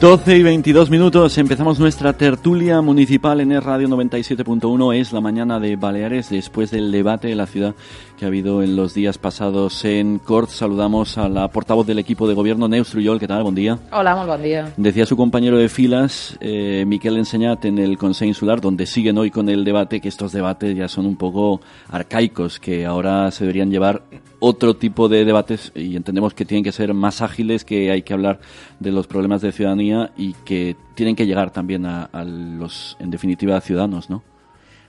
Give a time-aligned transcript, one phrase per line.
[0.00, 4.94] 12 y 22 minutos, empezamos nuestra tertulia municipal en el Radio 97.1.
[4.94, 7.74] Es la mañana de Baleares después del debate de la ciudad
[8.18, 10.50] que ha habido en los días pasados en Cort.
[10.50, 13.18] Saludamos a la portavoz del equipo de gobierno, Neus Trujol.
[13.18, 13.42] ¿Qué tal?
[13.42, 13.78] Buen día.
[13.90, 14.72] Hola, molt bon dia.
[14.76, 19.30] Decía su compañero de filas, eh, Miquel Enseñat, en el Consejo Insular, donde siguen hoy
[19.30, 21.60] con el debate, que estos debates ya son un poco
[21.90, 24.02] arcaicos, que ahora se deberían llevar
[24.38, 28.12] otro tipo de debates y entendemos que tienen que ser más ágiles, que hay que
[28.12, 28.40] hablar
[28.80, 29.85] de los problemas de ciudadanía
[30.16, 34.22] y que tienen que llegar también a, a los, en definitiva, ciudadanos, ¿no?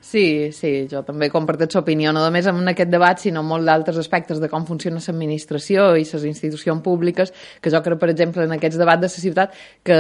[0.08, 3.98] Sí, sí, jo també comparteixo opinió, no només en aquest debat, sinó en molt d'altres
[4.00, 8.56] aspectes de com funciona l'administració i les institucions públiques, que jo crec, per exemple, en
[8.56, 9.98] aquests debats de la ciutat, que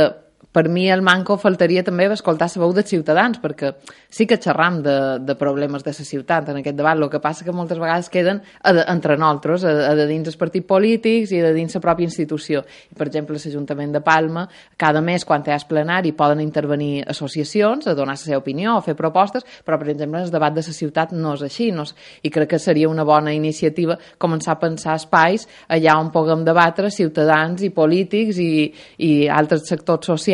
[0.58, 3.76] per mi el manco faltaria també escoltar la veu dels ciutadans, perquè
[4.10, 7.46] sí que xerram de, de problemes de la ciutat en aquest debat, el que passa
[7.46, 11.42] que moltes vegades queden a entre nosaltres, a, a de dins els partits polítics i
[11.42, 12.64] a de dins la pròpia institució.
[12.98, 17.94] Per exemple, l'Ajuntament de Palma, cada mes, quan hi ha plenari, poden intervenir associacions a
[17.94, 21.14] donar la seva opinió o fer propostes, però, per exemple, el debat de la ciutat
[21.14, 21.94] no és així, no és,
[22.24, 26.90] i crec que seria una bona iniciativa començar a pensar espais allà on puguem debatre
[26.90, 28.72] ciutadans i polítics i,
[29.04, 30.27] i altres sectors socials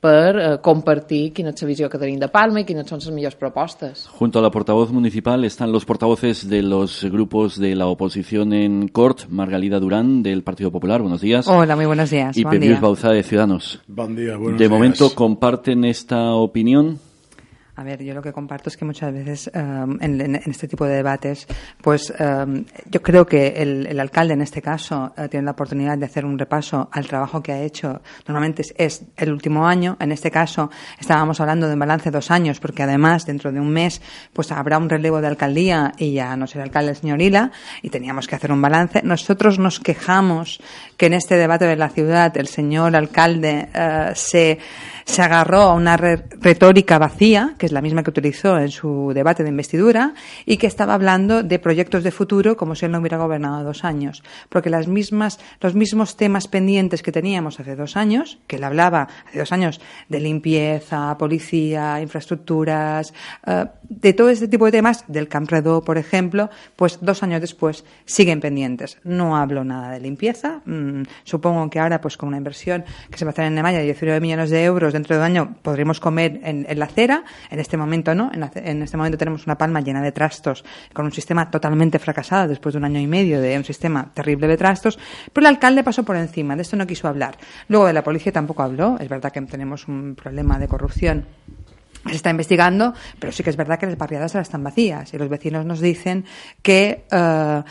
[0.00, 3.10] per eh, compartir quina és la visió que tenim de Palma i quines són les
[3.14, 4.06] millors propostes.
[4.18, 8.88] Junto a la portavoz municipal están los portavoces de los grupos de la oposición en
[8.88, 11.46] Cort, Margalida Durán, del Partido Popular, buenos días.
[11.48, 12.36] Hola, muy buenos días.
[12.36, 12.80] y Pepius día.
[12.80, 13.80] Bauza de Ciudadanos.
[13.86, 14.70] Buen día, buenos de días.
[14.70, 16.98] momento comparten esta opinión.
[17.76, 20.96] A ver, yo lo que comparto es que muchas veces um, en, este tipo de
[20.96, 21.46] debates,
[21.80, 26.06] pues um, yo creo que el, alcalde en este caso eh, tiene la oportunidad de
[26.06, 28.00] hacer un repaso al trabajo que ha hecho.
[28.26, 29.96] Normalmente es, el último año.
[30.00, 33.70] En este caso estábamos hablando de un balance dos años, porque además dentro de un
[33.70, 34.02] mes
[34.32, 37.52] pues habrá un relevo de alcaldía y ya no será alcalde el señor Ila
[37.82, 39.02] y teníamos que hacer un balance.
[39.04, 40.60] Nosotros nos quejamos
[41.00, 44.58] que en este debate de la ciudad el señor alcalde eh, se,
[45.06, 49.12] se agarró a una re- retórica vacía, que es la misma que utilizó en su
[49.14, 50.12] debate de investidura,
[50.44, 53.82] y que estaba hablando de proyectos de futuro como si él no hubiera gobernado dos
[53.82, 54.22] años.
[54.50, 59.08] Porque las mismas, los mismos temas pendientes que teníamos hace dos años, que él hablaba
[59.26, 63.14] hace dos años de limpieza, policía, infraestructuras,
[63.46, 67.86] eh, de todo este tipo de temas, del Campredó, por ejemplo, pues dos años después
[68.04, 68.98] siguen pendientes.
[69.02, 70.60] No hablo nada de limpieza.
[70.66, 70.89] mm,
[71.24, 73.84] supongo que ahora, pues con una inversión que se va a hacer en Nemaya de
[73.84, 77.24] 19 millones de euros dentro de un año, podremos comer en, en la acera.
[77.50, 78.30] En este momento no.
[78.32, 81.98] En, la- en este momento tenemos una palma llena de trastos, con un sistema totalmente
[81.98, 84.98] fracasado después de un año y medio de un sistema terrible de trastos.
[85.32, 86.56] Pero el alcalde pasó por encima.
[86.56, 87.36] De esto no quiso hablar.
[87.68, 88.96] Luego de la policía tampoco habló.
[89.00, 91.24] Es verdad que tenemos un problema de corrupción
[92.06, 95.18] se está investigando, pero sí que es verdad que las barriadas ahora están vacías y
[95.18, 96.24] los vecinos nos dicen
[96.62, 97.62] que eh,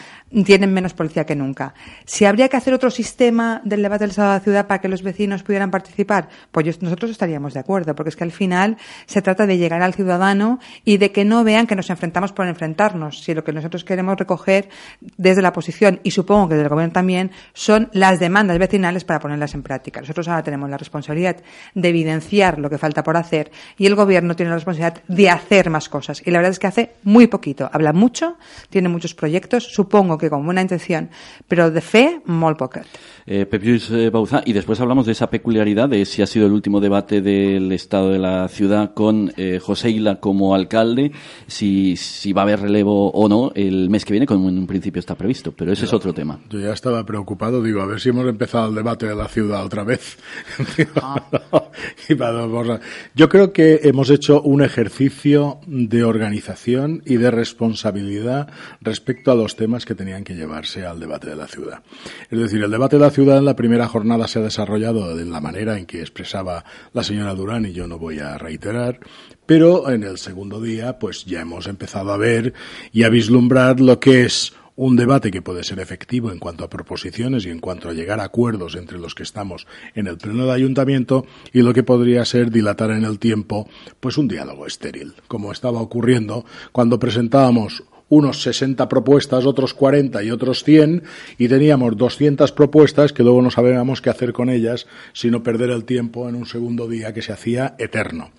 [0.46, 1.74] tienen menos policía que nunca.
[2.06, 4.88] Si habría que hacer otro sistema del debate del Estado de la ciudad para que
[4.88, 9.22] los vecinos pudieran participar, pues nosotros estaríamos de acuerdo, porque es que al final se
[9.22, 13.24] trata de llegar al ciudadano y de que no vean que nos enfrentamos por enfrentarnos,
[13.24, 14.70] si lo que nosotros queremos recoger
[15.18, 19.20] desde la oposición y supongo que desde el gobierno también son las demandas vecinales para
[19.20, 20.02] ponerlas en práctica.
[20.02, 21.38] Nosotros ahora tenemos la responsabilidad
[21.74, 25.70] de evidenciar lo que falta por hacer y el gobierno tiene la responsabilidad de hacer
[25.70, 26.22] más cosas.
[26.26, 27.70] Y la verdad es que hace muy poquito.
[27.72, 28.38] Habla mucho,
[28.70, 31.10] tiene muchos proyectos, supongo que con buena intención,
[31.48, 32.84] pero de fe, muy poca.
[33.26, 36.52] Eh, Pepius eh, Bauza, y después hablamos de esa peculiaridad de si ha sido el
[36.52, 41.12] último debate del estado de la ciudad con eh, José Isla como alcalde,
[41.48, 44.68] si, si va a haber relevo o no el mes que viene, como en un
[44.68, 46.40] principio está previsto, pero ese es otro tema.
[46.50, 49.64] Yo ya estaba preocupado, digo, a ver si hemos empezado el debate de la ciudad
[49.64, 50.18] otra vez.
[52.10, 52.82] Y para dos cosas.
[53.16, 58.50] Yo creo que hemos hecho un ejercicio de organización y de responsabilidad
[58.82, 61.82] respecto a los temas que tenían que llevarse al debate de la ciudad.
[62.30, 65.26] Es decir, el debate de la ciudad en la primera jornada se ha desarrollado de
[65.26, 66.64] la manera en que expresaba
[66.94, 69.00] la señora Durán y yo no voy a reiterar,
[69.46, 72.54] pero en el segundo día pues ya hemos empezado a ver
[72.92, 76.70] y a vislumbrar lo que es un debate que puede ser efectivo en cuanto a
[76.70, 80.44] proposiciones y en cuanto a llegar a acuerdos entre los que estamos en el pleno
[80.44, 83.68] del ayuntamiento y lo que podría ser dilatar en el tiempo
[84.00, 90.32] pues un diálogo estéril, como estaba ocurriendo cuando presentábamos unos 60 propuestas, otros 40 y
[90.32, 91.04] otros 100,
[91.38, 95.84] y teníamos 200 propuestas que luego no sabíamos qué hacer con ellas, sino perder el
[95.84, 98.32] tiempo en un segundo día que se hacía eterno.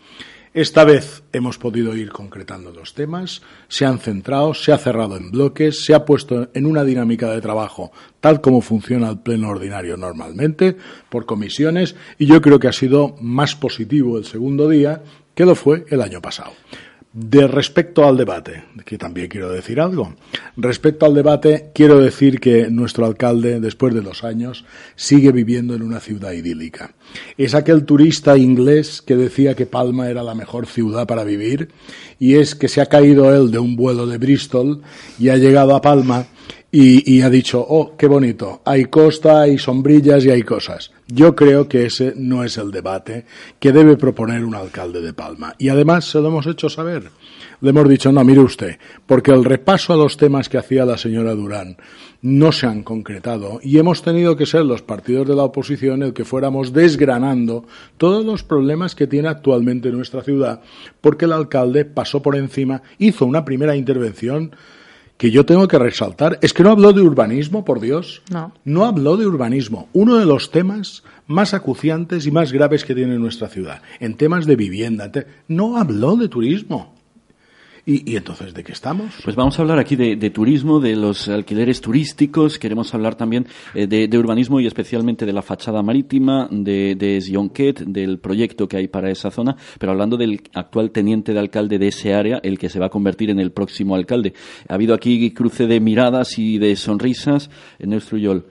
[0.53, 5.31] Esta vez hemos podido ir concretando los temas, se han centrado, se ha cerrado en
[5.31, 9.97] bloques, se ha puesto en una dinámica de trabajo tal como funciona el pleno ordinario
[9.97, 10.77] normalmente,
[11.09, 15.03] por comisiones, y yo creo que ha sido más positivo el segundo día
[15.37, 16.51] que lo fue el año pasado.
[17.13, 20.15] De respecto al debate, que también quiero decir algo.
[20.57, 24.65] Respecto al debate, quiero decir que nuestro alcalde, después de dos años,
[24.95, 26.95] sigue viviendo en una ciudad idílica.
[27.37, 31.71] Es aquel turista inglés que decía que Palma era la mejor ciudad para vivir,
[32.21, 34.83] y es que se ha caído él de un vuelo de Bristol
[35.19, 36.27] y ha llegado a Palma
[36.71, 40.93] y, y, ha dicho, oh, qué bonito, hay costa, hay sombrillas y hay cosas.
[41.13, 43.25] Yo creo que ese no es el debate
[43.59, 45.55] que debe proponer un alcalde de Palma.
[45.59, 47.11] Y además se lo hemos hecho saber.
[47.61, 50.97] Le hemos dicho, no, mire usted, porque el repaso a los temas que hacía la
[50.97, 51.77] señora Durán
[52.23, 56.13] no se han concretado y hemos tenido que ser los partidos de la oposición el
[56.13, 57.67] que fuéramos desgranando
[57.97, 60.61] todos los problemas que tiene actualmente nuestra ciudad,
[61.01, 64.53] porque el alcalde pasó por encima, hizo una primera intervención
[65.21, 68.23] que yo tengo que resaltar es que no habló de urbanismo, por Dios.
[68.31, 68.55] No.
[68.65, 69.87] No habló de urbanismo.
[69.93, 73.83] Uno de los temas más acuciantes y más graves que tiene nuestra ciudad.
[73.99, 75.13] En temas de vivienda.
[75.47, 76.95] No habló de turismo.
[77.87, 79.15] ¿Y, ¿Y, entonces de qué estamos?
[79.25, 83.87] Pues vamos a hablar aquí de, turismo, de los alquileres turísticos, queremos hablar también eh,
[83.87, 88.89] de, urbanismo y especialmente de la fachada marítima, de, de Sionquet, del proyecto que hay
[88.89, 92.69] para esa zona, pero hablando del actual teniente de alcalde de ese área, el que
[92.69, 94.35] se va a convertir en el próximo alcalde.
[94.69, 97.51] Ha habido aquí cruce de miradas y de sonrisas.
[97.79, 98.47] En nuestro Yol,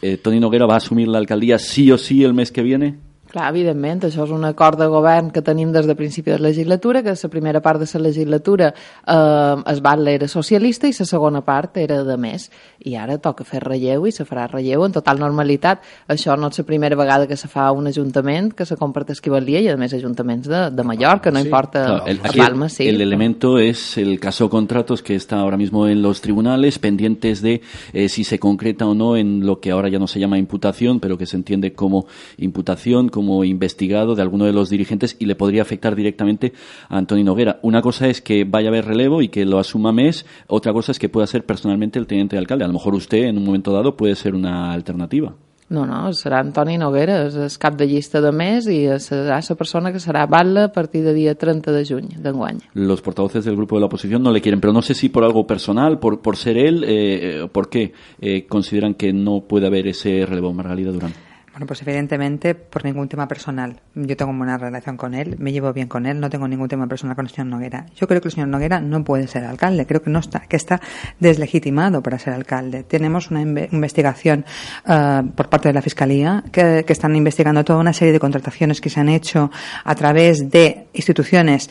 [0.00, 3.11] eh, Toni Noguera va a asumir la alcaldía sí o sí el mes que viene.
[3.32, 6.50] Clar, evidentment, això és un acord de govern que tenim des de principi de la
[6.50, 11.06] legislatura, que la primera part de la legislatura eh, es va era socialista i la
[11.06, 12.50] segona part era de més.
[12.84, 15.80] I ara toca fer relleu i se farà relleu en total normalitat.
[16.08, 19.60] Això no és la primera vegada que se fa un ajuntament que se comparteix Esquivalia
[19.62, 21.46] i a més ajuntaments de, de Mallorca, no sí.
[21.46, 22.88] importa claro, el, a Palma, sí.
[22.88, 27.62] El elemento es el caso contratos que está ahora mismo en los tribunales, pendientes de
[27.92, 31.00] eh, si se concreta o no en lo que ahora ya no se llama imputación,
[31.00, 32.06] pero que se entiende como
[32.36, 36.52] imputación, como como investigado de alguno de los dirigentes y le podría afectar directamente
[36.88, 37.60] a Antonio Noguera.
[37.62, 40.90] Una cosa es que vaya a haber relevo y que lo asuma MES, otra cosa
[40.90, 42.64] es que pueda ser personalmente el teniente de alcalde.
[42.64, 45.34] A lo mejor usted en un momento dado puede ser una alternativa.
[45.72, 49.56] No, no, serà Antoni Noguera, és el cap de llista de mes i serà la
[49.56, 52.58] persona que serà batla a partir de dia 30 de juny d'enguany.
[52.74, 55.24] Los portavoces del grupo de la oposición no le quieren, pero no sé si por
[55.24, 59.86] algo personal, por, por ser él, eh, ¿por qué eh, consideran que no puede haber
[59.86, 61.31] ese relevo, Margalida Durán?
[61.52, 63.80] Bueno, pues evidentemente por ningún tema personal.
[63.94, 66.86] Yo tengo buena relación con él, me llevo bien con él, no tengo ningún tema
[66.86, 67.84] personal con el señor Noguera.
[67.94, 70.56] Yo creo que el señor Noguera no puede ser alcalde, creo que no está, que
[70.56, 70.80] está
[71.20, 72.84] deslegitimado para ser alcalde.
[72.84, 74.46] Tenemos una investigación
[74.86, 78.88] uh, por parte de la Fiscalía que están investigando toda una serie de contrataciones que
[78.88, 79.50] se han hecho
[79.84, 81.68] a través de instituciones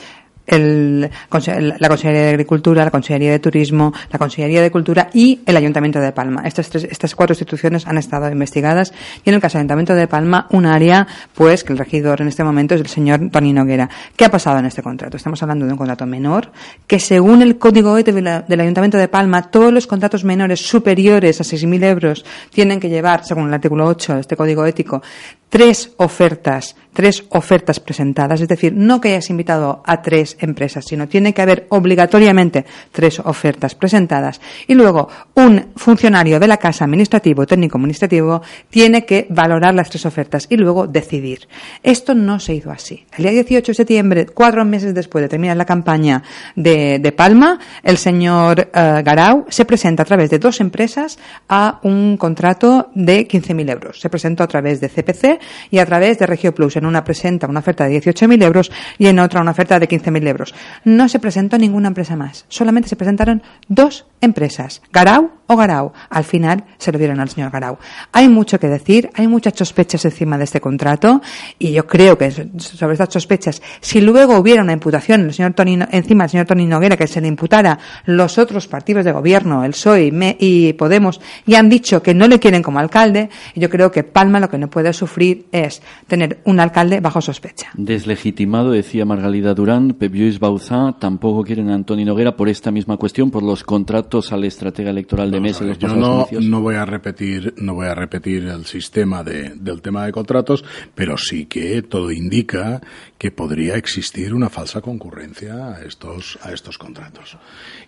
[0.47, 5.57] el, la Consellería de Agricultura, la Consellería de Turismo, la Consellería de Cultura y el
[5.57, 6.43] Ayuntamiento de Palma.
[6.45, 8.93] Estas, tres, estas cuatro instituciones han estado investigadas
[9.23, 12.27] y en el caso del Ayuntamiento de Palma, un área, pues, que el regidor en
[12.27, 13.89] este momento es el señor Tony Noguera.
[14.15, 15.17] ¿Qué ha pasado en este contrato?
[15.17, 16.51] Estamos hablando de un contrato menor
[16.87, 21.43] que, según el Código ético del Ayuntamiento de Palma, todos los contratos menores superiores a
[21.43, 25.01] 6.000 euros tienen que llevar, según el artículo 8 de este Código Ético,
[25.49, 31.07] tres ofertas, tres ofertas presentadas, es decir, no que hayas invitado a tres empresas, sino
[31.07, 37.45] tiene que haber obligatoriamente tres ofertas presentadas y luego un funcionario de la casa administrativo,
[37.45, 41.47] técnico administrativo, tiene que valorar las tres ofertas y luego decidir.
[41.83, 43.05] Esto no se hizo así.
[43.17, 46.23] El día 18 de septiembre, cuatro meses después de terminar la campaña
[46.55, 51.79] de, de Palma, el señor uh, Garau se presenta a través de dos empresas a
[51.83, 53.99] un contrato de 15.000 euros.
[53.99, 56.80] Se presentó a través de CPC y a través de Regio Plus.
[56.81, 60.27] En una presenta una oferta de 18.000 euros y en otra una oferta de 15.000
[60.27, 60.55] euros.
[60.83, 62.45] No se presentó ninguna empresa más.
[62.49, 65.91] Solamente se presentaron dos empresas, Garau o Garau.
[66.09, 67.77] Al final se lo dieron al señor Garau.
[68.11, 71.21] Hay mucho que decir, hay muchas sospechas encima de este contrato
[71.59, 75.79] y yo creo que sobre estas sospechas, si luego hubiera una imputación el señor Tony,
[75.91, 79.71] encima del señor Tony Noguera que se le imputara los otros partidos de gobierno, el
[79.71, 84.03] PSOE y Podemos, y han dicho que no le quieren como alcalde, yo creo que
[84.03, 87.69] Palma lo que no puede sufrir es tener un alcalde bajo sospecha.
[87.73, 93.31] Deslegitimado, decía Margalida Durán, Lluís Bauzá, tampoco quieren a Antoni Noguera por esta misma cuestión,
[93.31, 95.40] por los contratos al estratega electoral de
[95.79, 100.05] Yo no, no voy a repetir, no voy a repetir el sistema de- del tema
[100.05, 100.63] de contratos,
[100.95, 102.81] pero sí que todo indica
[103.17, 107.37] que podría existir una falsa concurrencia a estos, a estos contratos.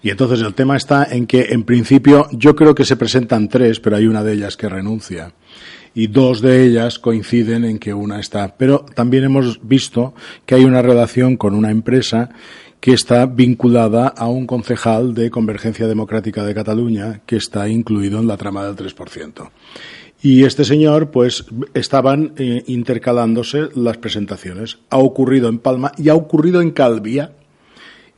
[0.02, 3.80] Y entonces el tema está en que, en principio, yo creo que se presentan tres,
[3.80, 5.34] pero hay una de ellas que renuncia.
[5.96, 8.56] Y dos de ellas coinciden en que una está.
[8.58, 12.30] Pero también hemos visto que hay una relación con una empresa
[12.84, 18.28] que está vinculada a un concejal de Convergencia Democrática de Cataluña que está incluido en
[18.28, 19.52] la trama del 3%.
[20.22, 24.80] Y este señor, pues, estaban eh, intercalándose las presentaciones.
[24.90, 27.32] Ha ocurrido en Palma y ha ocurrido en Calvia.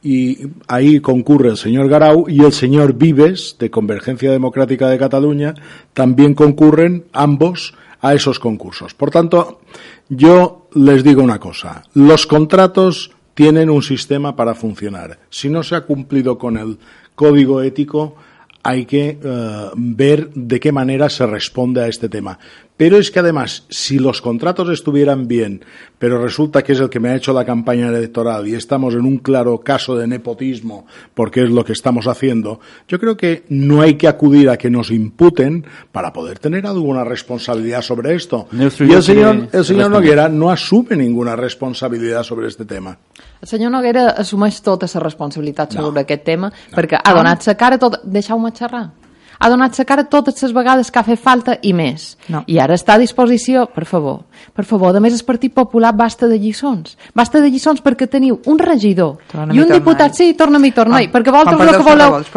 [0.02, 5.54] Y ahí concurre el señor Garau y el señor Vives, de Convergencia Democrática de Cataluña,
[5.94, 8.96] también concurren ambos a esos concursos.
[8.96, 9.62] Por tanto,
[10.10, 11.84] yo les digo una cosa.
[11.94, 15.20] Los contratos tienen un sistema para funcionar.
[15.30, 16.80] Si no se ha cumplido con el
[17.14, 18.16] código ético,
[18.64, 22.40] hay que eh, ver de qué manera se responde a este tema.
[22.78, 25.64] Pero es que además, si los contratos estuvieran bien,
[25.98, 29.06] pero resulta que es el que me ha hecho la campaña electoral y estamos en
[29.06, 33.82] un claro caso de nepotismo, porque es lo que estamos haciendo, yo creo que no
[33.82, 38.48] hay que acudir a que nos imputen para poder tener alguna responsabilidad sobre esto.
[38.52, 39.90] Y el señor, el señor.
[39.90, 42.98] Noguera no asume ninguna responsabilidad sobre este tema.
[43.42, 45.82] El senyor Noguera assumeix tota la responsabilitat No.
[45.88, 48.02] sobre aquest tema perquè ha donat la cara tot...
[48.04, 48.92] Deixeu-me xerrar.
[49.40, 52.16] Ha donat la cara totes les vegades que ha fet falta i més.
[52.32, 52.44] No.
[52.48, 54.24] I ara està a disposició, per favor.
[54.56, 56.98] Per favor, a més el Partit Popular basta de lliçons.
[57.16, 59.18] Basta de lliçons perquè teniu un regidor
[59.52, 60.16] i un diputat...
[60.16, 61.10] Sí, torna-m'hi, torna-hi.
[61.10, 62.16] Ah, perquè vosaltres el que voleu...
[62.16, 62.32] vols.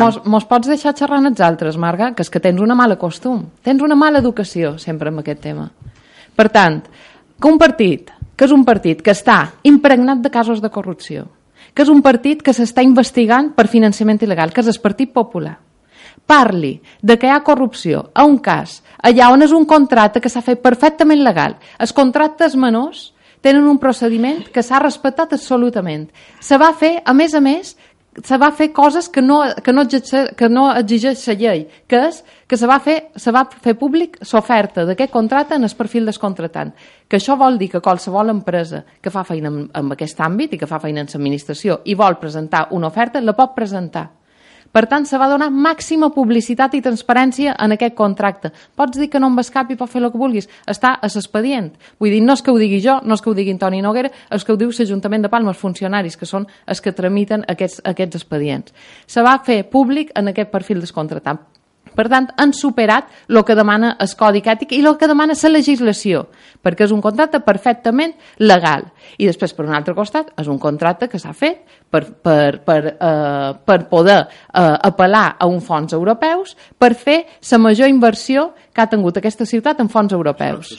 [0.00, 3.44] Mos, mos pots deixar xerrant els altres, Marga, que és que tens una mala costum.
[3.62, 5.68] Tens una mala educació sempre amb aquest tema.
[6.36, 6.82] Per tant,
[7.40, 11.26] que un partit, que és un partit que està impregnat de casos de corrupció,
[11.74, 15.58] que és un partit que s'està investigant per finançament il·legal, que és el Partit Popular,
[16.26, 20.28] parli de que hi ha corrupció a un cas allà on és un contracte que
[20.28, 21.56] s'ha fet perfectament legal.
[21.78, 26.10] Els contractes menors tenen un procediment que s'ha respectat absolutament.
[26.40, 27.76] Se va fer, a més a més,
[28.24, 32.00] se va fer coses que no, que no, exigeix, que no exigeix la llei, que
[32.08, 36.10] és que se va fer, se va fer públic l'oferta d'aquest contracte en el perfil
[36.10, 36.74] del contractant.
[37.08, 40.58] Que això vol dir que qualsevol empresa que fa feina en, en aquest àmbit i
[40.58, 44.08] que fa feina en l'administració i vol presentar una oferta, la pot presentar.
[44.70, 48.52] Per tant, se va donar màxima publicitat i transparència en aquest contracte.
[48.78, 50.46] Pots dir que no em vas cap i pots fer el que vulguis.
[50.70, 51.72] Està a l'expedient.
[51.98, 54.12] Vull dir, no és que ho digui jo, no és que ho digui Toni Noguera,
[54.30, 57.82] és que ho diu l'Ajuntament de Palma, els funcionaris, que són els que tramiten aquests,
[57.84, 58.74] aquests expedients.
[59.06, 61.42] Se va fer públic en aquest perfil descontratant.
[61.96, 65.50] Per tant, han superat el que demana el Codi Ètic i el que demana la
[65.50, 66.28] legislació,
[66.62, 68.86] perquè és un contracte perfectament legal.
[69.18, 72.96] I després, per un altre costat, és un contracte que s'ha fet per, per, per,
[73.00, 78.80] eh, per poder eh, apel·lar a uns fons europeus per fer la major inversió que
[78.84, 80.70] ha tingut aquesta ciutat en fons europeus.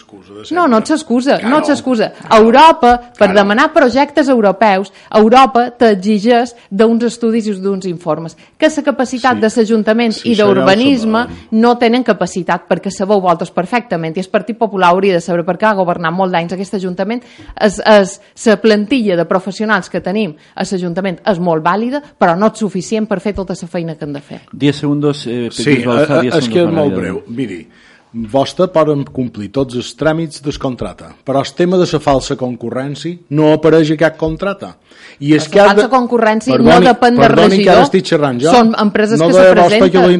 [0.56, 1.50] No, no ets excusa, Claro.
[1.50, 2.12] no ets excusa.
[2.32, 3.34] Europa, per Claro.
[3.42, 8.38] demanar projectes europeus, Europa t'exigeix d'uns estudis i d'uns informes.
[8.58, 9.42] Que la capacitat Sí.
[9.42, 14.58] de l'Ajuntament Sí, i d'urbanisme no tenen capacitat, perquè sabeu vosaltres perfectament, i el Partit
[14.58, 17.22] Popular hauria de saber perquè ha governat molt d'anys aquest Ajuntament,
[17.60, 22.52] és, és, la plantilla de professionals que tenim a l'Ajuntament és molt vàlida, però no
[22.52, 24.42] és suficient per fer tota la feina que han de fer.
[24.52, 27.24] 10 segundos, eh, Sí, eh, 10 eh, és que és molt breu.
[27.28, 27.68] Miri,
[28.12, 33.18] vostè poden complir tots els tràmits del contracte, però el tema de la falsa concurrència
[33.30, 34.74] no apareix a cap contracte.
[35.20, 38.42] I és La que falsa concurrència no depèn del perdoni que ara regidor, estic xerrant
[38.42, 38.52] jo.
[38.52, 39.92] són empreses no que de se vostè presenten.
[39.92, 40.14] que la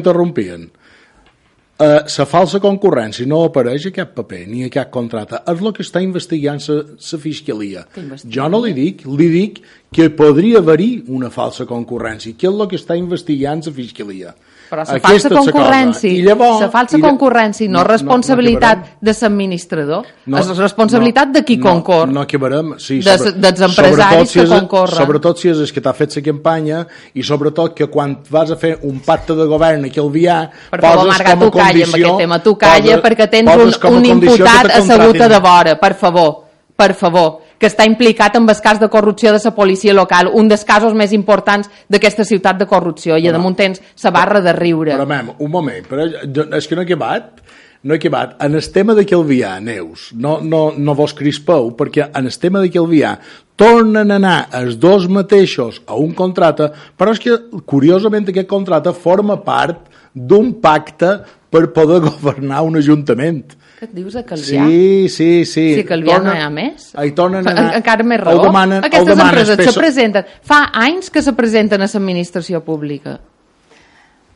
[1.82, 5.40] Uh, la falsa concurrència no apareix a cap paper ni a cap contracte.
[5.50, 7.82] És el que està investigant la fiscalia.
[8.22, 9.58] Jo no li dic, li dic
[9.90, 14.34] que podria haver-hi una falsa concurrència, que és el que està investigant la fiscalia.
[14.72, 18.78] Però la falsa concurrència, I llavors, la falsa i concurrència no, no- és no- responsabilitat
[18.78, 22.08] no de l'administrador, és responsabilitat no, de qui no, concor.
[22.08, 24.96] No acabarem, sí, Des- dels empresaris si que és, concorren.
[24.96, 28.56] Sobretot si és el que t'ha fet la campanya i sobretot que quan vas a
[28.56, 31.50] fer un pacte de govern aquí al Vià Per favor, poses Marga, com a tu
[31.58, 33.60] calla amb aquest tema, tu calla poses- perquè tens un,
[33.96, 38.48] un que imputat assegut a de vora, per favor, per favor, que està implicat en
[38.50, 42.58] el cas de corrupció de la policia local, un dels casos més importants d'aquesta ciutat
[42.58, 44.96] de corrupció, i a damunt tens la barra de riure.
[44.96, 47.38] Però, mem, un moment, però jo, és que no he acabat.
[47.82, 48.34] No he acabat.
[48.42, 52.62] En el tema de Calvià, Neus, no, no, no vos crispeu, perquè en el tema
[52.62, 53.16] de Calvià
[53.58, 58.94] tornen a anar els dos mateixos a un contracte, però és que, curiosament, aquest contracte
[58.94, 61.16] forma part d'un pacte
[61.52, 63.58] per poder governar un ajuntament.
[63.82, 64.62] Què et dius, a Calvià?
[64.70, 65.62] Sí, sí, sí.
[65.74, 66.92] Si Calvià no hi ha més?
[67.02, 67.64] Hi tornen a anar...
[67.80, 68.44] Encara més raó.
[68.44, 70.28] demanen, Aquestes demanen empreses espesso- se presenten...
[70.46, 73.16] Fa anys que se presenten a l'administració pública.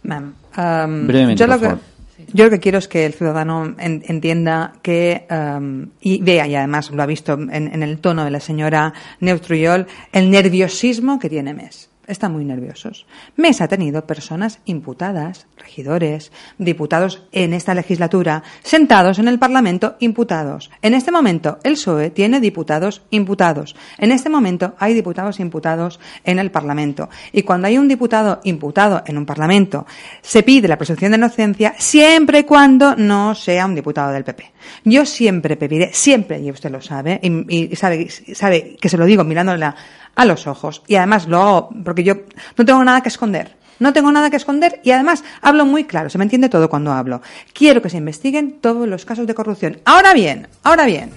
[0.03, 2.26] Ma'am, um, Brevemente, yo, lo por que, favor.
[2.33, 6.57] yo lo que quiero es que el ciudadano en- entienda que, um, y vea, y
[6.57, 11.31] además lo ha visto en, en el tono de la señora Neutruyol, el nerviosismo que
[11.31, 11.88] tiene MES.
[12.07, 13.07] Están muy nerviosos.
[13.37, 20.71] MES ha tenido personas imputadas, regidores, diputados en esta legislatura, sentados en el Parlamento imputados.
[20.83, 23.75] En este momento el PSOE tiene diputados imputados.
[23.99, 27.09] En este momento hay diputados imputados en el Parlamento.
[27.33, 29.87] Y cuando hay un diputado imputado en un Parlamento,
[30.23, 34.53] se pide la presunción de inocencia siempre y cuando no sea un diputado del PP.
[34.85, 39.05] Yo siempre pediré, siempre, y usted lo sabe, y, y sabe, sabe que se lo
[39.05, 39.67] digo mirándole
[40.16, 40.82] a los ojos.
[40.88, 42.14] Y además lo hago porque yo
[42.56, 43.54] no tengo nada que esconder.
[43.78, 46.92] No tengo nada que esconder y además hablo muy claro, se me entiende todo cuando
[46.92, 47.20] hablo.
[47.52, 49.80] Quiero que se investiguen todos los casos de corrupción.
[49.85, 51.11] Ahora bien, ahora bien,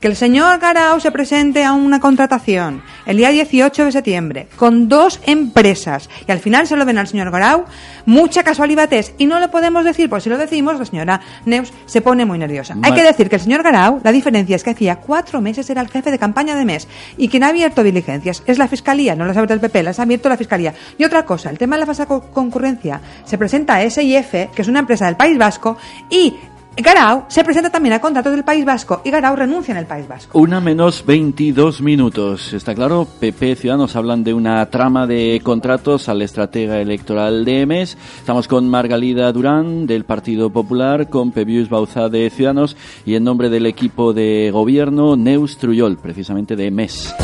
[0.00, 4.88] que el señor Garau se presente a una contratación el día 18 de septiembre con
[4.88, 7.64] dos empresas y al final se lo ven al señor Garau,
[8.04, 11.72] mucha casualidad es y no lo podemos decir, porque si lo decimos la señora Neus
[11.86, 12.74] se pone muy nerviosa.
[12.82, 15.80] Hay que decir que el señor Garau, la diferencia es que hacía cuatro meses era
[15.80, 19.24] el jefe de campaña de mes y quien ha abierto diligencias es la Fiscalía, no
[19.24, 20.74] las ha abierto el PP, las ha abierto la Fiscalía.
[20.98, 24.62] Y otra cosa, el tema de la falsa co- concurrencia, se presenta a SIF, que
[24.62, 25.76] es una empresa del País Vasco,
[26.10, 26.34] y
[26.76, 30.06] Garau se presenta también a contratos del País Vasco y Garau renuncia en el País
[30.06, 30.38] Vasco.
[30.38, 32.52] Una menos 22 minutos.
[32.52, 37.96] Está claro, PP Ciudadanos hablan de una trama de contratos al estratega electoral de MES.
[38.18, 43.48] Estamos con Margalida Durán del Partido Popular, con Pebius Bauza de Ciudadanos y en nombre
[43.48, 47.14] del equipo de gobierno Neus Truyol, precisamente de MES.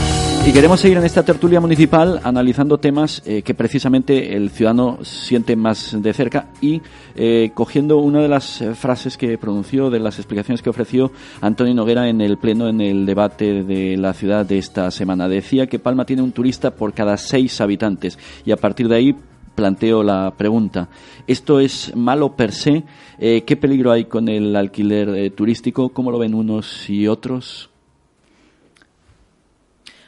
[0.44, 5.54] Y queremos seguir en esta tertulia municipal analizando temas eh, que precisamente el ciudadano siente
[5.54, 6.82] más de cerca y
[7.14, 11.74] eh, cogiendo una de las eh, frases que pronunció, de las explicaciones que ofreció Antonio
[11.74, 15.28] Noguera en el pleno, en el debate de la ciudad de esta semana.
[15.28, 19.16] Decía que Palma tiene un turista por cada seis habitantes y a partir de ahí
[19.54, 20.88] planteo la pregunta.
[21.28, 22.82] ¿Esto es malo per se?
[23.18, 25.90] ¿Qué peligro hay con el alquiler turístico?
[25.90, 27.71] ¿Cómo lo ven unos y otros?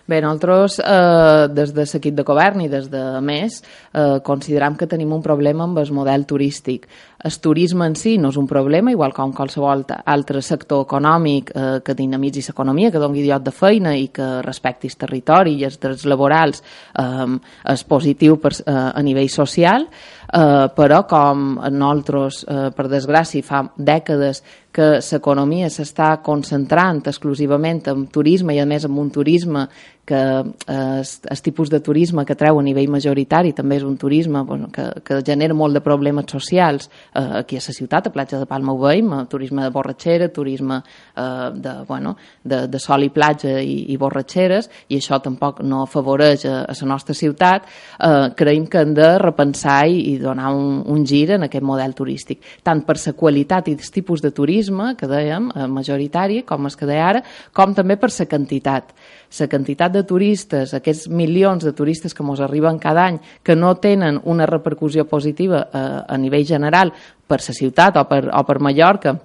[0.06, 3.62] Bé, nosaltres, eh, des de l'equip de govern i des de més,
[3.94, 6.86] eh, consideram que tenim un problema amb el model turístic.
[7.24, 11.80] El turisme en si no és un problema, igual com qualsevol altre sector econòmic eh,
[11.82, 15.80] que dinamitzi l'economia, que doni lloc de feina i que respecti el territori i els
[15.80, 16.62] drets laborals
[16.98, 17.38] eh,
[17.72, 23.70] és positiu per, eh, a nivell social, eh, però com nosaltres, eh, per desgràcia, fa
[23.78, 24.42] dècades
[24.74, 29.68] que l'economia s'està concentrant exclusivament en turisme i a més en un turisme
[30.04, 34.42] que eh, el tipus de turisme que treu a nivell majoritari també és un turisme
[34.44, 38.38] bueno, que, que genera molt de problemes socials eh, aquí a la ciutat, a Platja
[38.38, 40.82] de Palma ho veiem, eh, turisme de borratxera, turisme
[41.16, 45.84] eh, de, bueno, de, de sol i platja i, i borratxeres, i això tampoc no
[45.86, 47.64] afavoreix a, a la nostra ciutat,
[47.96, 51.96] eh, creiem que hem de repensar i, i donar un, un gir en aquest model
[51.96, 54.63] turístic, tant per la qualitat i el tipus de turisme
[54.96, 57.22] que dèiem, eh, majoritari, com es que deia ara,
[57.52, 58.94] com també per la quantitat.
[59.40, 63.76] La quantitat de turistes, aquests milions de turistes que ens arriben cada any, que no
[63.76, 66.92] tenen una repercussió positiva eh, a nivell general
[67.26, 69.18] per la ciutat o per, o per Mallorca,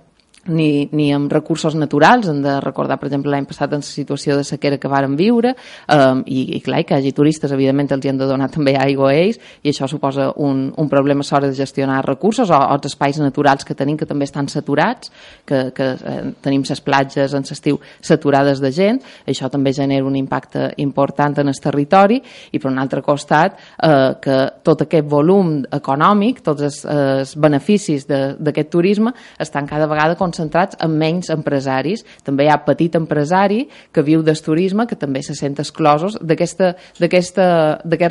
[0.48, 2.28] ni, ni amb recursos naturals.
[2.30, 5.54] Hem de recordar, per exemple, l'any passat en la situació de sequera que varen viure
[5.92, 8.76] um, i, i clar, que hi hagi turistes, evidentment els hi han de donar també
[8.80, 12.78] aigua a ells i això suposa un, un problema l'hora de gestionar recursos o, o
[12.78, 15.12] els espais naturals que tenim que també estan saturats,
[15.46, 20.16] que, que eh, tenim les platges en l'estiu saturades de gent, això també genera un
[20.16, 22.22] impacte important en el territori
[22.52, 27.36] i per un altre costat eh, que tot aquest volum econòmic, tots els, eh, els
[27.36, 32.06] beneficis d'aquest turisme estan cada vegada concentrats en menys empresaris.
[32.26, 36.62] També hi ha petit empresari que viu del turisme que també se sent exclosos d'aquest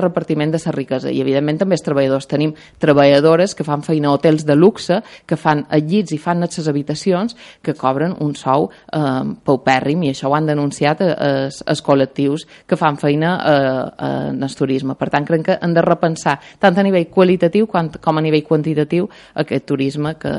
[0.03, 1.11] repartiment de la riquesa.
[1.11, 2.29] I evidentment també els treballadors.
[2.29, 6.69] Tenim treballadores que fan feina a hotels de luxe, que fan llits i fan les
[6.69, 11.15] habitacions, que cobren un sou eh, paupèrrim i això ho han denunciat eh,
[11.49, 14.97] els, els col·lectius que fan feina eh, en el turisme.
[14.99, 19.09] Per tant, crec que hem de repensar tant a nivell qualitatiu com a nivell quantitatiu
[19.43, 20.35] aquest turisme que,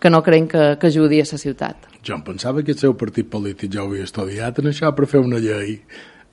[0.00, 1.88] que no creiem que, que ajudi a la ciutat.
[2.06, 5.08] Jo em pensava que el seu partit polític ja ho havia estudiat en això per
[5.10, 5.80] fer una llei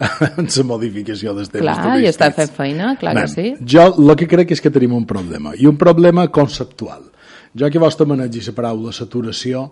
[0.37, 3.47] en la modificació dels temes Clar, i està fent feina, clar que sí.
[3.75, 7.09] Jo el que crec és que tenim un problema, i un problema conceptual.
[7.53, 9.67] Jo que vostè manegi la paraula saturació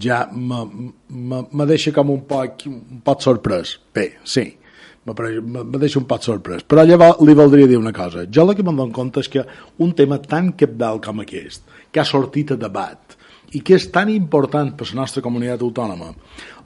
[0.00, 0.64] ja me,
[1.08, 3.78] me, me deixa com un poc, un poc sorprès.
[3.94, 4.48] Bé, sí,
[5.06, 6.64] me, deixa un poc sorprès.
[6.68, 8.24] Però llavors li voldria dir una cosa.
[8.30, 9.44] Jo el que me'n dono compte és que
[9.84, 13.18] un tema tan capdalt com aquest, que ha sortit a debat,
[13.54, 16.14] i que és tan important per la nostra comunitat autònoma.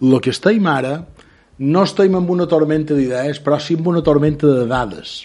[0.00, 1.00] El que estem ara
[1.58, 5.18] no estem amb una tormenta d'idees, però sí amb una tormenta de dades.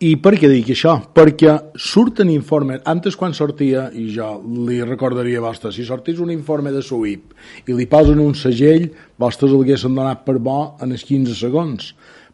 [0.00, 0.94] I per què dic això?
[1.12, 4.30] Perquè surten informes, antes quan sortia, i jo
[4.64, 8.86] li recordaria a vostre, si sortís un informe de SUIP i li posen un segell,
[9.20, 11.90] vostres el haguessin donat per bo en els 15 segons.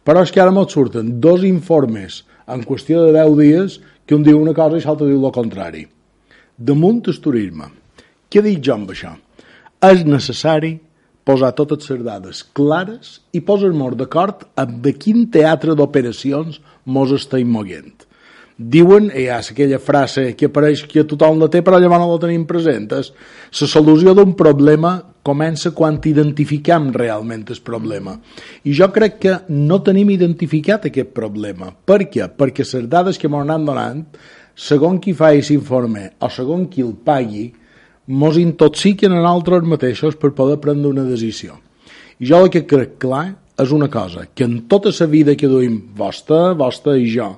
[0.06, 4.22] Però és que ara mos surten dos informes en qüestió de 10 dies que un
[4.22, 5.82] diu una cosa i l'altre diu el contrari.
[6.56, 7.72] Damunt el turisme.
[8.30, 9.16] Què dic jo amb això?
[9.82, 10.76] És necessari
[11.26, 17.50] posar totes les dades clares i posar-nos d'acord amb de quin teatre d'operacions mos estem
[17.50, 18.06] moguent.
[18.56, 22.20] Diuen, hi ha aquella frase que apareix que tothom la té però llavors no la
[22.22, 23.10] tenim present, és
[23.60, 24.94] la solució d'un problema
[25.26, 28.14] comença quan identifiquem realment el problema.
[28.64, 31.68] I jo crec que no tenim identificat aquest problema.
[31.68, 32.30] Per què?
[32.32, 34.04] Perquè les dades que m'ho han donant,
[34.56, 37.52] segons qui fa informe o segons qui el pagui,
[38.06, 41.60] mos intoxiquen a nosaltres mateixos per poder prendre una decisió.
[42.20, 45.48] I jo el que crec clar és una cosa, que en tota la vida que
[45.48, 47.34] duim, vostra, vostra i jo,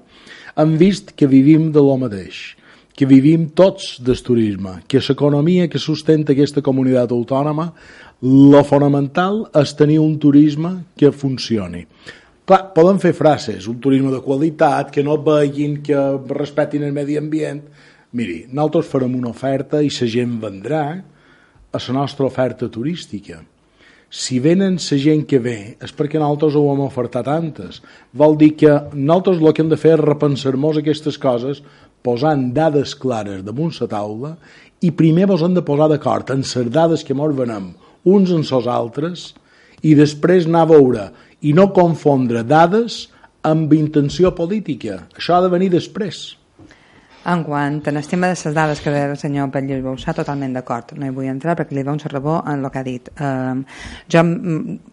[0.59, 2.57] hem vist que vivim de lo mateix,
[2.99, 7.69] que vivim tots del turisme, que l'economia que sustenta aquesta comunitat autònoma,
[8.27, 11.85] lo fonamental és tenir un turisme que funcioni.
[12.49, 16.01] Clar, poden fer frases, un turisme de qualitat, que no veguin, que
[16.33, 17.63] respectin el medi ambient.
[18.19, 20.83] Miri, nosaltres farem una oferta i la gent vendrà
[21.71, 23.43] a la nostra oferta turística
[24.11, 27.83] si venen la gent que ve és perquè nosaltres ho hem ofertat antes.
[28.13, 31.61] Vol dir que nosaltres el que hem de fer és repensar-nos aquestes coses
[32.03, 34.33] posant dades clares damunt la taula
[34.81, 38.47] i primer vos hem de posar d'acord en les dades que mos venem uns en
[38.47, 39.35] els altres
[39.83, 41.07] i després anar a veure
[41.43, 43.09] i no confondre dades
[43.43, 45.05] amb intenció política.
[45.15, 46.38] Això ha de venir després.
[47.29, 50.95] En quant a l'estima de les dades que deia el senyor Pallés Boussà, totalment d'acord.
[50.97, 53.11] No hi vull entrar perquè li dono rebó en el que ha dit.
[53.21, 53.61] Uh,
[54.09, 54.23] jo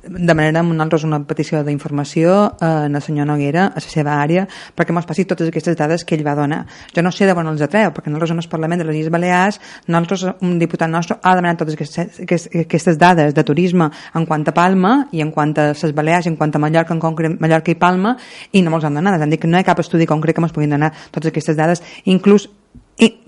[0.04, 4.43] demanarem nosaltres una petició d'informació uh, al senyor Noguera, a la seva àrea,
[4.76, 6.65] perquè mos passi totes aquestes dades que ell va donar.
[6.91, 9.13] Jo no sé de on els atreu, perquè nosaltres en el Parlament de les Illes
[9.15, 12.19] Balears, nosaltres, un diputat nostre ha demanat totes aquestes,
[12.65, 16.34] aquestes dades de turisme en quant a Palma i en quant a les Balears i
[16.34, 18.17] en quant a Mallorca, en concret Mallorca i Palma,
[18.52, 19.24] i no mos han donat.
[19.24, 21.56] Han dit que no hi ha cap estudi concret que mos puguin donar totes aquestes
[21.56, 22.50] dades, inclús incluso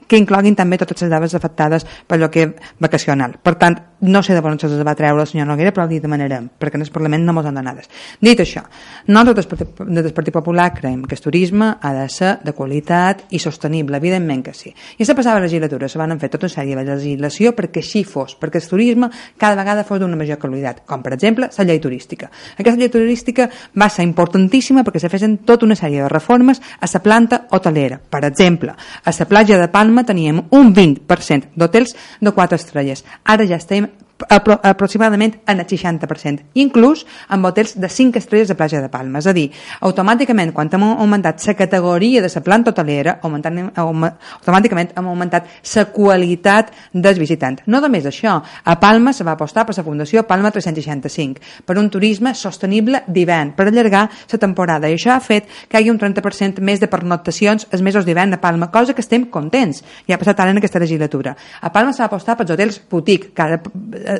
[0.07, 3.37] que incloguin també totes les dades afectades per allò que vacacional.
[3.43, 5.99] Per tant, no sé de on se les va treure el senyor Noguera, però li
[5.99, 7.89] demanarem, perquè en el Parlament no mos han donades.
[8.21, 8.61] Dit això,
[9.07, 13.39] nosaltres des del Partit Popular creiem que el turisme ha de ser de qualitat i
[13.39, 14.73] sostenible, evidentment que sí.
[14.97, 18.03] I a la passada legislatura se van fer tota una sèrie de legislació perquè així
[18.03, 21.79] fos, perquè el turisme cada vegada fos d'una major qualitat, com per exemple la llei
[21.81, 22.29] turística.
[22.57, 26.87] Aquesta llei turística va ser importantíssima perquè se fessin tota una sèrie de reformes a
[26.91, 27.97] la planta hotelera.
[27.97, 33.05] Per exemple, a la platja de Palma teníem un 20% d'hotels de 4 estrelles.
[33.23, 33.87] Ara ja estem
[34.29, 39.19] apro aproximadament en el 60%, inclús amb hotels de 5 estrelles de platja de Palma.
[39.19, 39.49] És a dir,
[39.81, 46.71] automàticament, quan hem augmentat la categoria de la planta hotelera, automàticament hem augmentat la qualitat
[46.93, 47.61] del visitant.
[47.67, 51.89] No només això, a Palma se va apostar per la Fundació Palma 365, per un
[51.89, 55.99] turisme sostenible d'hivern, per allargar la temporada, i això ha fet que hi hagi un
[55.99, 60.19] 30% més de pernoctacions els mesos d'hivern a Palma, cosa que estem contents, i ha
[60.19, 61.35] passat ara en aquesta legislatura.
[61.61, 63.61] A Palma s'ha apostat pels hotels boutique, que ara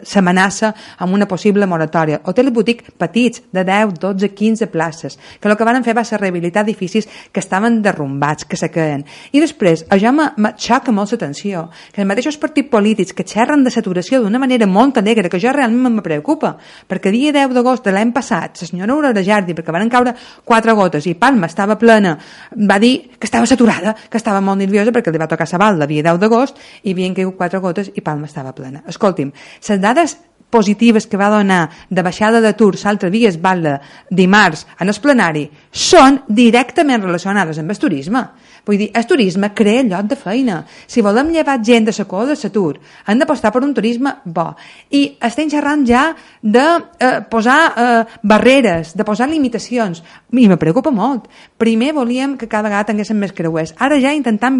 [0.03, 2.21] s'amenaça amb una possible moratòria.
[2.25, 6.19] Hotels boutique petits, de 10, 12, 15 places, que el que van fer va ser
[6.21, 9.05] rehabilitar edificis que estaven derrumbats, que se queden.
[9.31, 13.71] I després, això me xoca molt l'atenció, que els mateixos partits polítics que xerren de
[13.73, 16.55] saturació d'una manera molt alegre, que jo realment me preocupa,
[16.87, 20.13] perquè dia 10 d'agost de l'any passat, la senyora Aurora Jardi, perquè van caure
[20.45, 22.17] quatre gotes i Palma estava plena,
[22.51, 25.87] va dir que estava saturada, que estava molt nerviosa perquè li va tocar la balda
[25.87, 28.83] dia 10 d'agost i havien caigut quatre gotes i Palma estava plena.
[28.87, 29.31] Escolti'm,
[29.77, 30.17] les dades
[30.49, 35.43] positives que va donar de baixada d'atur l'altre dia es balla dimarts en el plenari
[35.71, 38.21] són directament relacionades amb el turisme.
[38.67, 40.61] Vull dir, el turisme crea lloc de feina.
[40.87, 44.55] Si volem llevar gent de la de l'atur, hem d'apostar per un turisme bo.
[44.91, 46.65] I estem xerrant ja de
[46.99, 50.03] eh, posar eh, barreres, de posar limitacions.
[50.31, 51.27] I me preocupa molt.
[51.57, 53.73] Primer volíem que cada vegada tinguéssim més creuers.
[53.77, 54.59] Ara ja intentant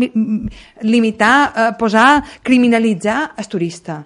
[0.82, 4.04] limitar, eh, posar, criminalitzar el turista.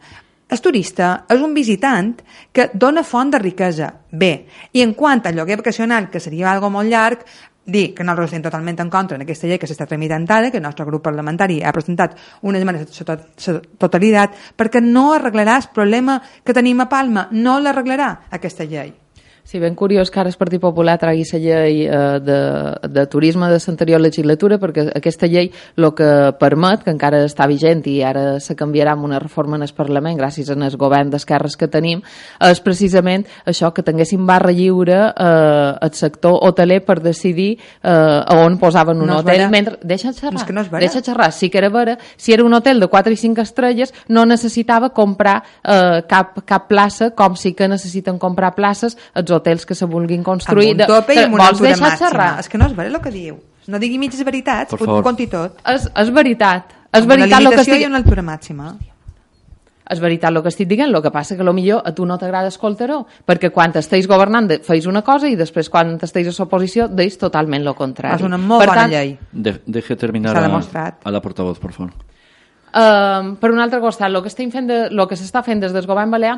[0.51, 2.09] El turista és un visitant
[2.51, 3.87] que dona font de riquesa.
[4.11, 4.31] Bé,
[4.75, 7.23] i en quant al lloguer vacacional, que seria algo molt llarg,
[7.63, 10.59] dir que nosaltres estem totalment en contra en aquesta llei que s'està tramitant ara, que
[10.59, 16.19] el nostre grup parlamentari ha presentat una esmena de totalitat, perquè no arreglarà el problema
[16.43, 18.91] que tenim a Palma, no l'arreglarà aquesta llei.
[19.43, 22.39] Sí, ben curiós que ara el Partit Popular tragui la llei eh, de,
[22.87, 27.81] de turisme de l'anterior legislatura, perquè aquesta llei el que permet, que encara està vigent
[27.89, 31.67] i ara se canviarà amb una reforma en el Parlament gràcies al govern d'esquerres que
[31.67, 32.01] tenim,
[32.39, 38.57] és precisament això, que tinguéssim barra lliure eh, el sector hoteler per decidir eh, on
[38.61, 39.47] posaven un No hotel.
[39.51, 39.77] Mentre...
[39.83, 40.33] Deixa xerrar.
[40.35, 40.85] No, és que no és vera.
[40.85, 41.31] Deixa xerrar.
[41.35, 41.97] Sí que era vera.
[42.15, 46.67] Si era un hotel de 4 i 5 estrelles, no necessitava comprar eh, cap, cap
[46.69, 50.71] plaça, com sí que necessiten comprar places els hotels que se vulguin construir.
[50.71, 51.97] amb un tope i amb una altura màxima.
[51.97, 52.29] xerrar?
[52.39, 53.39] És que no és vera el que diu.
[53.67, 55.03] No digui mitges veritats, Per ho favor.
[55.03, 55.59] conti tot.
[55.67, 56.71] És, és veritat.
[56.91, 57.83] És Amb veritat una el que limitació estic...
[57.83, 58.71] i una altura màxima.
[59.91, 62.47] És veritat el que estic dient, el que passa que millor a tu no t'agrada
[62.47, 67.17] escoltar-ho, perquè quan estàs governant feis una cosa i després quan estàs a l'oposició deis
[67.19, 68.15] totalment el contrari.
[68.15, 69.17] És una molt per bona tant, llei.
[69.31, 70.45] De- deje terminar a,
[71.03, 71.91] a la portavoz, por favor.
[72.71, 75.73] Um, per un altre costat, el que estem fent de, el que s'està fent des
[75.75, 76.37] del govern balear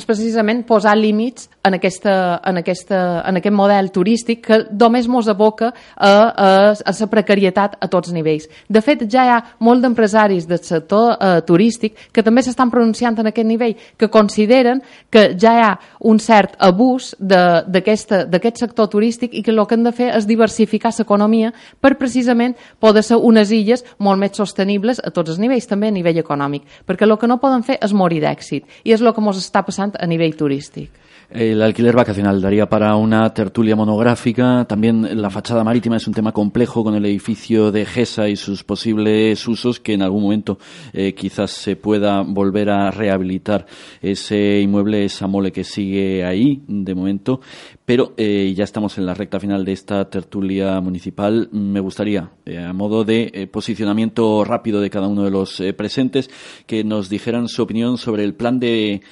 [0.00, 5.28] és precisament posar límits en, aquesta, en, aquesta, en aquest model turístic que només mos
[5.28, 8.48] aboca a, a, a la precarietat a tots nivells.
[8.68, 13.18] De fet, ja hi ha molt d'empresaris del sector eh, turístic que també s'estan pronunciant
[13.20, 15.72] en aquest nivell, que consideren que ja hi ha
[16.06, 20.92] un cert abús d'aquest sector turístic i que el que han de fer és diversificar
[20.96, 25.88] l'economia per precisament poder ser unes illes molt més sostenibles a tots els nivells, també
[25.88, 29.12] a nivell econòmic, perquè el que no poden fer és morir d'èxit, i és el
[29.12, 30.90] que ens està passant a nivell turístic.
[31.28, 34.64] El alquiler vacacional daría para una tertulia monográfica.
[34.68, 38.62] También la fachada marítima es un tema complejo con el edificio de GESA y sus
[38.62, 40.58] posibles usos que en algún momento
[40.92, 43.66] eh, quizás se pueda volver a rehabilitar
[44.00, 47.40] ese inmueble, esa mole que sigue ahí de momento.
[47.84, 51.48] Pero eh, ya estamos en la recta final de esta tertulia municipal.
[51.50, 56.30] Me gustaría, eh, a modo de posicionamiento rápido de cada uno de los presentes,
[56.66, 59.02] que nos dijeran su opinión sobre el plan de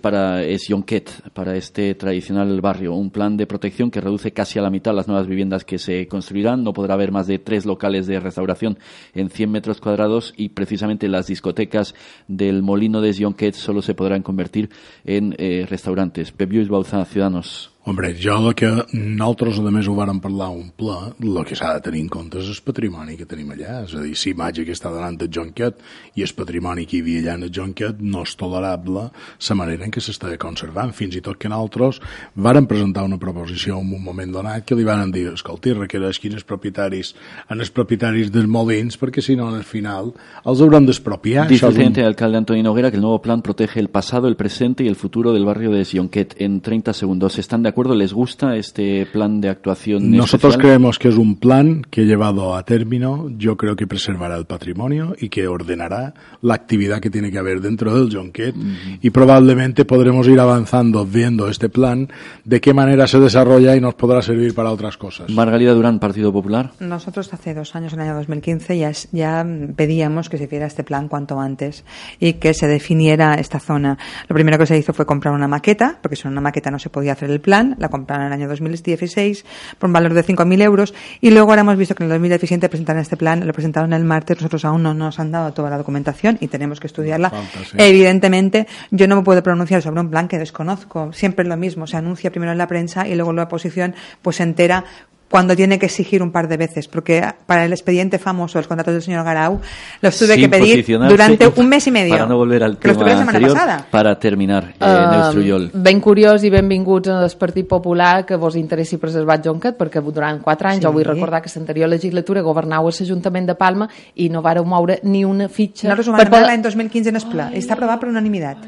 [0.00, 2.94] para Esionquet, para este tradicional barrio.
[2.94, 6.08] Un plan de protección que reduce casi a la mitad las nuevas viviendas que se
[6.08, 6.64] construirán.
[6.64, 8.78] No podrá haber más de tres locales de restauración
[9.14, 11.94] en 100 metros cuadrados y precisamente las discotecas
[12.26, 14.70] del molino de Esionquet solo se podrán convertir
[15.04, 16.34] en eh, restaurantes.
[16.36, 17.70] Bauzà, Ciudadanos.
[17.82, 21.70] Hombre, jo el que nosaltres a més ho vàrem parlar un ple, el que s'ha
[21.78, 24.66] de tenir en compte és el patrimoni que tenim allà, és a dir, si imatge
[24.68, 25.78] que està donant el Jonquet
[26.20, 29.06] i el patrimoni que hi havia allà en el Jonquet no és tolerable
[29.48, 32.02] la manera en què s'està conservant, fins i tot que nosaltres
[32.36, 36.44] vàrem presentar una proposició en un moment donat que li van dir, escolti, requereix quins
[36.44, 37.14] propietaris,
[37.48, 40.12] en els propietaris dels molins, perquè si no, al final
[40.44, 41.48] els hauran d'expropiar.
[41.48, 44.36] Dice el és un- alcalde Antonio Noguera que el nuevo plan protege el pasado, el
[44.36, 46.36] presente y el futuro del barrio de Sionquet.
[46.38, 47.94] En 30 segundos, ¿están de acuerdo?
[47.94, 50.60] ¿Les gusta este plan de actuación Nosotros especial?
[50.60, 55.14] creemos que es un plan que llevado a término, yo creo que preservará el patrimonio
[55.18, 58.54] y que ordenará la actividad que tiene que haber dentro del Jonquet
[59.00, 62.08] y probablemente podremos ir avanzando viendo este plan,
[62.44, 65.30] de qué manera se desarrolla y nos podrá servir para otras cosas.
[65.30, 66.72] Margarida Durán, Partido Popular.
[66.80, 70.84] Nosotros hace dos años, en el año 2015, ya, ya pedíamos que se hiciera este
[70.84, 71.84] plan cuanto antes
[72.18, 73.98] y que se definiera esta zona.
[74.28, 76.90] Lo primero que se hizo fue comprar una maqueta, porque sin una maqueta no se
[76.90, 77.59] podía hacer el plan.
[77.78, 79.44] La compraron en el año 2016
[79.78, 82.68] por un valor de 5.000 euros y luego ahora hemos visto que en el 2017
[82.68, 85.78] presentaron este plan, lo presentaron el martes, nosotros aún no nos han dado toda la
[85.78, 87.30] documentación y tenemos que estudiarla.
[87.30, 87.76] Falta, sí.
[87.78, 91.12] Evidentemente, yo no me puedo pronunciar sobre un plan que desconozco.
[91.12, 94.36] Siempre es lo mismo, se anuncia primero en la prensa y luego la oposición pues
[94.36, 94.84] se entera
[95.30, 98.92] cuando tiene que exigir un par de veces, porque para el expediente famoso, los contratos
[98.94, 99.60] del señor Garau,
[100.02, 102.14] los tuve Sin que pedir durante un mes y medio.
[102.14, 103.86] Para no volver al tema la anterior, pasada.
[103.90, 105.70] para terminar, eh, Um, Neus Trujol.
[105.72, 110.66] ben curiós i benvinguts al Partit Popular que vos interessi preservar Jonquet perquè durant 4
[110.68, 110.84] anys, Sí.
[110.86, 114.98] jo vull recordar que l'anterior legislatura governau a l'Ajuntament de Palma i no vareu moure
[115.04, 117.50] ni una fitxa ho vam demanar l'any 2015 en el pla.
[117.54, 118.58] Està aprovat per unanimitat.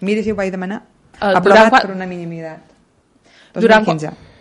[0.00, 0.82] Miri si ho vaig demanar.
[1.20, 2.58] Eh, aprovat durant per unanimitat.
[3.54, 4.06] Durant 2015.
[4.06, 4.31] Durant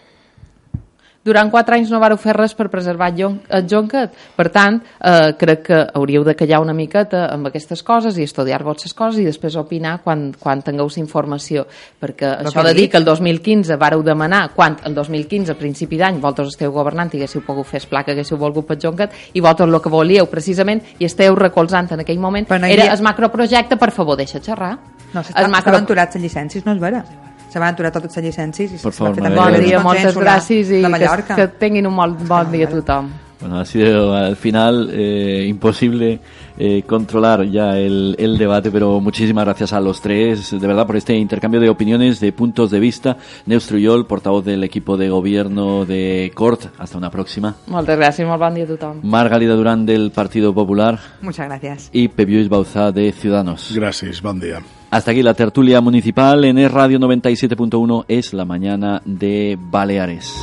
[1.51, 3.11] 4 anys no vareu fer res per preservar
[3.53, 4.09] el Jonquet.
[4.35, 8.81] Per tant, eh, crec que hauríeu de callar una miqueta amb aquestes coses i estudiar-vos
[8.83, 11.67] les coses i després opinar quan, quan tingueu informació.
[12.01, 15.97] Perquè Lo això de dir que el 2015 vareu demanar, quan el 2015, a principi
[16.01, 19.69] d'any, vosaltres esteu governant i haguéssiu pogut fer que haguéssiu volgut per Jonquet i vosaltres
[19.69, 22.93] el que volíeu precisament i esteu recolzant en aquell moment Però no hi era havia-
[22.97, 24.77] el macroprojecte, per favor, deixa xerrar.
[25.13, 27.05] No, s'estan macro- les llicències, no és vera.
[27.51, 29.43] Se van aturar totes les llicències i Per favor, Margarida.
[29.43, 33.11] Bon dia, moltes gràcies i que, que tinguin un molt bon dia a tothom.
[33.41, 36.19] Bueno, ha sido al final eh, imposible
[36.59, 40.95] eh, controlar ya el, el, debate, pero muchísimas gracias a los tres, de verdad, por
[40.95, 43.17] este intercambio de opiniones, de puntos de vista.
[43.47, 46.67] Neustruyol, portavoz del equipo de gobierno de Cort.
[46.77, 47.55] Hasta una próxima.
[47.65, 49.01] Moltes gràcies, molt bon dia a tothom.
[49.01, 50.99] Margalida Durán del Partido Popular.
[51.21, 51.89] Muchas gracias.
[51.91, 53.71] Y Pebiuis Bauzá de Ciudadanos.
[53.73, 54.61] Gracias, buen día.
[54.91, 60.35] Hasta aquí la tertulia municipal en el Radio 97.1 es la mañana de Baleares.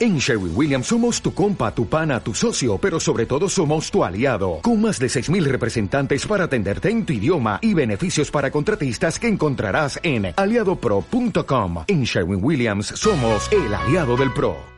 [0.00, 4.02] En Sherwin Williams somos tu compa, tu pana, tu socio, pero sobre todo somos tu
[4.02, 9.18] aliado, con más de 6.000 representantes para atenderte en tu idioma y beneficios para contratistas
[9.18, 11.84] que encontrarás en aliadopro.com.
[11.88, 14.56] En Sherwin Williams somos el aliado del PRO.